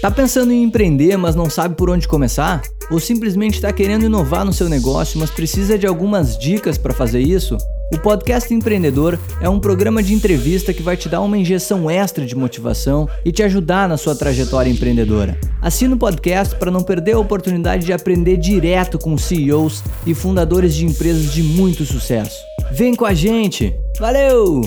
Tá 0.00 0.10
pensando 0.10 0.50
em 0.50 0.62
empreender, 0.62 1.18
mas 1.18 1.36
não 1.36 1.50
sabe 1.50 1.74
por 1.74 1.90
onde 1.90 2.08
começar? 2.08 2.62
Ou 2.90 2.98
simplesmente 2.98 3.56
está 3.56 3.70
querendo 3.70 4.06
inovar 4.06 4.46
no 4.46 4.52
seu 4.52 4.66
negócio, 4.66 5.20
mas 5.20 5.30
precisa 5.30 5.76
de 5.76 5.86
algumas 5.86 6.38
dicas 6.38 6.78
para 6.78 6.94
fazer 6.94 7.20
isso? 7.20 7.58
O 7.92 7.98
Podcast 7.98 8.52
Empreendedor 8.54 9.18
é 9.42 9.48
um 9.48 9.60
programa 9.60 10.02
de 10.02 10.14
entrevista 10.14 10.72
que 10.72 10.82
vai 10.82 10.96
te 10.96 11.06
dar 11.06 11.20
uma 11.20 11.36
injeção 11.36 11.90
extra 11.90 12.24
de 12.24 12.34
motivação 12.34 13.06
e 13.26 13.30
te 13.30 13.42
ajudar 13.42 13.86
na 13.90 13.98
sua 13.98 14.14
trajetória 14.14 14.70
empreendedora. 14.70 15.38
Assina 15.60 15.94
o 15.94 15.98
podcast 15.98 16.56
para 16.56 16.70
não 16.70 16.82
perder 16.82 17.12
a 17.12 17.18
oportunidade 17.18 17.84
de 17.84 17.92
aprender 17.92 18.38
direto 18.38 18.98
com 18.98 19.18
CEOs 19.18 19.84
e 20.06 20.14
fundadores 20.14 20.74
de 20.74 20.86
empresas 20.86 21.30
de 21.30 21.42
muito 21.42 21.84
sucesso. 21.84 22.38
Vem 22.72 22.94
com 22.94 23.04
a 23.04 23.12
gente! 23.12 23.74
Valeu! 23.98 24.62